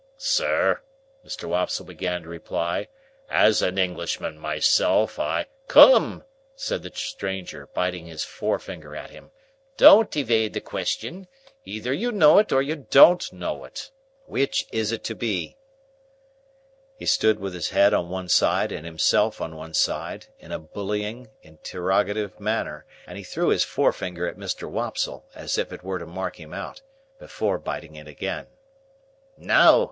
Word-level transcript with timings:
"Sir," 0.17 0.81
Mr. 1.23 1.43
Wopsle 1.47 1.85
began 1.85 2.23
to 2.23 2.27
reply, 2.29 2.87
"as 3.29 3.61
an 3.61 3.77
Englishman 3.77 4.35
myself, 4.39 5.19
I—" 5.19 5.45
"Come!" 5.67 6.23
said 6.55 6.81
the 6.81 6.91
stranger, 6.95 7.67
biting 7.75 8.07
his 8.07 8.23
forefinger 8.23 8.95
at 8.95 9.11
him. 9.11 9.29
"Don't 9.77 10.17
evade 10.17 10.53
the 10.53 10.59
question. 10.59 11.27
Either 11.65 11.93
you 11.93 12.11
know 12.11 12.39
it, 12.39 12.51
or 12.51 12.63
you 12.63 12.75
don't 12.77 13.31
know 13.31 13.63
it. 13.63 13.91
Which 14.25 14.65
is 14.71 14.91
it 14.91 15.03
to 15.03 15.13
be?" 15.13 15.55
He 16.97 17.05
stood 17.05 17.37
with 17.39 17.53
his 17.53 17.69
head 17.69 17.93
on 17.93 18.09
one 18.09 18.27
side 18.27 18.71
and 18.71 18.87
himself 18.87 19.39
on 19.39 19.55
one 19.55 19.75
side, 19.75 20.25
in 20.39 20.51
a 20.51 20.57
bullying, 20.57 21.29
interrogative 21.43 22.39
manner, 22.39 22.87
and 23.05 23.19
he 23.19 23.23
threw 23.23 23.49
his 23.49 23.63
forefinger 23.63 24.27
at 24.27 24.35
Mr. 24.35 24.67
Wopsle,—as 24.67 25.59
it 25.59 25.83
were 25.83 25.99
to 25.99 26.07
mark 26.07 26.39
him 26.39 26.55
out—before 26.55 27.59
biting 27.59 27.95
it 27.95 28.07
again. 28.07 28.47
"Now!" 29.37 29.79